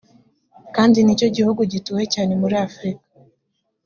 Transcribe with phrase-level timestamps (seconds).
[0.75, 3.05] kandi ni cyo gihugu gituwe cyane muri afurika